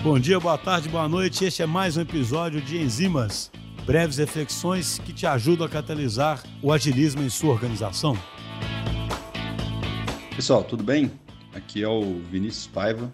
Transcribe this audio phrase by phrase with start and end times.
[0.00, 1.44] Bom dia, boa tarde, boa noite.
[1.44, 3.50] Este é mais um episódio de Enzimas,
[3.84, 8.16] breves reflexões que te ajudam a catalisar o agilismo em sua organização.
[10.36, 11.10] Pessoal, tudo bem?
[11.52, 13.12] Aqui é o Vinícius Paiva,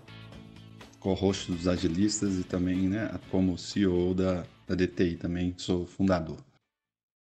[1.01, 6.37] co-host dos Agilistas e também né, como CEO da, da DTI, também sou fundador.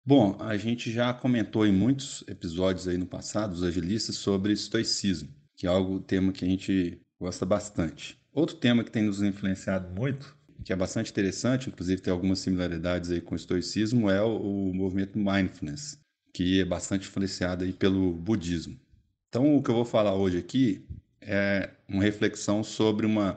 [0.05, 5.29] Bom, a gente já comentou em muitos episódios aí no passado, os agilistas, sobre estoicismo,
[5.57, 8.18] que é algo, tema que a gente gosta bastante.
[8.35, 13.12] Outro tema que tem nos influenciado muito, que é bastante interessante, inclusive tem algumas similaridades
[13.12, 16.01] aí com o estoicismo, é o, o movimento mindfulness,
[16.33, 18.77] que é bastante influenciado aí pelo budismo.
[19.28, 20.84] Então, o que eu vou falar hoje aqui
[21.20, 23.37] é uma reflexão sobre uma,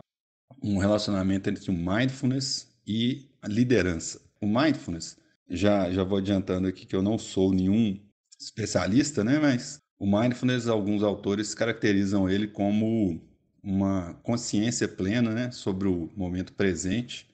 [0.64, 4.20] um relacionamento entre o mindfulness e a liderança.
[4.42, 5.16] O mindfulness
[5.48, 8.00] já, já vou adiantando aqui que eu não sou nenhum
[8.40, 9.38] especialista, né?
[9.38, 13.22] Mas o mindfulness, alguns autores caracterizam ele como
[13.68, 15.52] uma consciência plena, né?
[15.52, 17.30] Sobre o momento presente,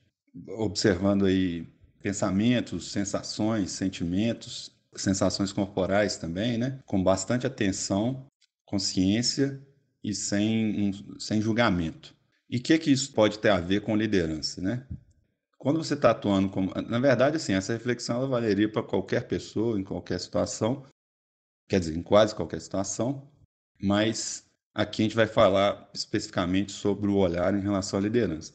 [0.57, 1.67] observando aí
[2.01, 6.79] pensamentos, sensações, sentimentos, sensações corporais também, né?
[6.87, 8.25] Com bastante atenção,
[8.65, 9.62] consciência
[10.03, 12.15] e sem, um, sem julgamento.
[12.49, 14.87] E o que, que isso pode ter a ver com liderança, né?
[15.59, 16.73] Quando você está atuando como.
[16.87, 20.84] Na verdade, assim, essa reflexão ela valeria para qualquer pessoa, em qualquer situação,
[21.70, 23.29] quer dizer, em quase qualquer situação,
[23.79, 28.54] mas aqui a gente vai falar especificamente sobre o olhar em relação à liderança.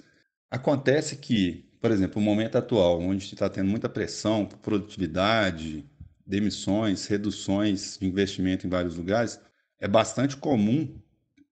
[0.50, 5.88] Acontece que, por exemplo, o momento atual, onde está tendo muita pressão por produtividade,
[6.26, 9.40] demissões, reduções de investimento em vários lugares,
[9.78, 11.00] é bastante comum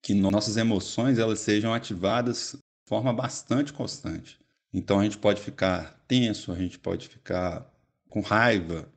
[0.02, 4.38] que nossas emoções elas sejam ativadas de forma bastante constante.
[4.72, 7.66] Então a gente pode ficar tenso, a gente pode ficar
[8.08, 8.88] com raiva,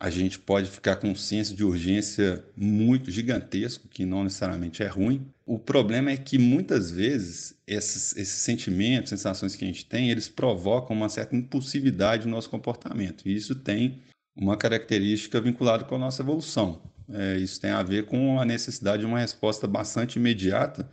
[0.00, 4.86] a gente pode ficar com um senso de urgência muito gigantesco, que não necessariamente é
[4.86, 5.26] ruim.
[5.44, 10.28] O problema é que muitas vezes esses, esses sentimentos, sensações que a gente tem, eles
[10.28, 13.26] provocam uma certa impulsividade no nosso comportamento.
[13.26, 14.00] E isso tem
[14.36, 16.80] uma característica vinculada com a nossa evolução.
[17.10, 20.88] É, isso tem a ver com a necessidade de uma resposta bastante imediata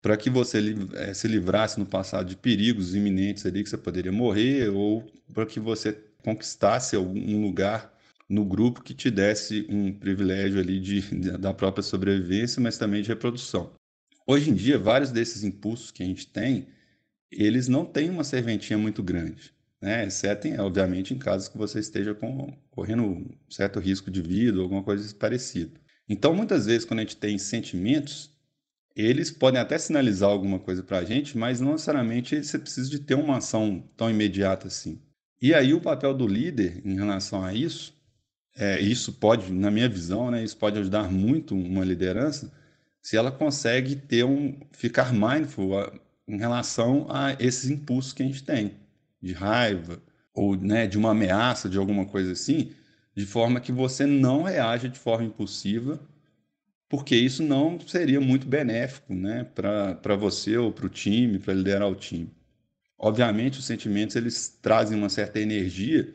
[0.00, 4.12] para que você é, se livrasse no passado de perigos iminentes ali que você poderia
[4.12, 7.93] morrer ou para que você conquistasse algum lugar
[8.28, 11.00] no grupo que te desse um privilégio ali de,
[11.38, 13.72] da própria sobrevivência, mas também de reprodução.
[14.26, 16.66] Hoje em dia, vários desses impulsos que a gente tem,
[17.30, 20.06] eles não têm uma serventia muito grande, né?
[20.06, 24.62] exceto, obviamente, em casos que você esteja com, correndo um certo risco de vida ou
[24.64, 25.78] alguma coisa parecida.
[26.08, 28.30] Então, muitas vezes, quando a gente tem sentimentos,
[28.96, 33.00] eles podem até sinalizar alguma coisa para a gente, mas não necessariamente você precisa de
[33.00, 35.02] ter uma ação tão imediata assim.
[35.42, 37.94] E aí o papel do líder em relação a isso,
[38.56, 42.52] é, isso pode, na minha visão, né, isso pode ajudar muito uma liderança
[43.02, 45.92] se ela consegue ter um ficar mindful a,
[46.26, 48.72] em relação a esses impulsos que a gente tem
[49.20, 50.00] de raiva
[50.32, 52.72] ou né, de uma ameaça, de alguma coisa assim,
[53.14, 56.00] de forma que você não reaja de forma impulsiva
[56.88, 61.88] porque isso não seria muito benéfico né, para você ou para o time, para liderar
[61.90, 62.30] o time.
[62.96, 66.14] Obviamente, os sentimentos eles trazem uma certa energia,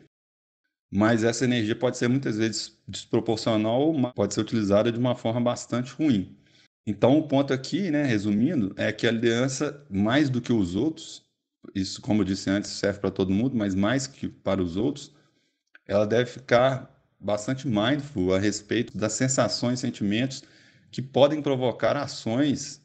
[0.92, 5.40] mas essa energia pode ser muitas vezes desproporcional ou pode ser utilizada de uma forma
[5.40, 6.36] bastante ruim.
[6.86, 11.22] Então, o ponto aqui, né, resumindo, é que a liderança, mais do que os outros,
[11.74, 15.14] isso, como eu disse antes, serve para todo mundo, mas mais que para os outros,
[15.86, 16.90] ela deve ficar
[17.20, 20.42] bastante mindful a respeito das sensações e sentimentos
[20.90, 22.82] que podem provocar ações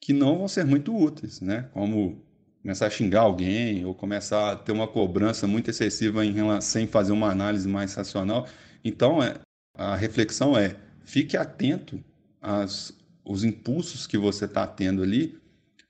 [0.00, 1.62] que não vão ser muito úteis, né?
[1.72, 2.24] Como
[2.62, 6.86] começar a xingar alguém ou começar a ter uma cobrança muito excessiva em relação, sem
[6.86, 8.46] fazer uma análise mais racional.
[8.84, 9.36] Então, é,
[9.74, 12.02] a reflexão é: fique atento
[12.40, 15.38] aos os impulsos que você está tendo ali,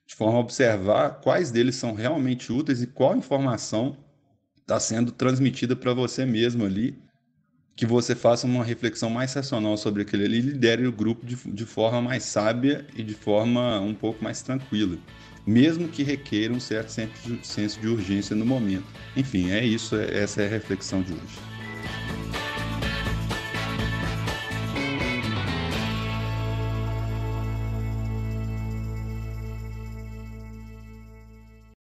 [0.05, 3.97] de forma a observar quais deles são realmente úteis e qual informação
[4.61, 6.99] está sendo transmitida para você mesmo ali
[7.79, 11.37] que você faça uma reflexão mais racional sobre aquele ali e lidere o grupo de,
[11.37, 14.99] de forma mais sábia e de forma um pouco mais tranquila,
[15.49, 16.91] mesmo que requeira um certo
[17.43, 18.85] senso de urgência no momento.
[19.17, 21.58] Enfim, é isso, essa é a reflexão de hoje.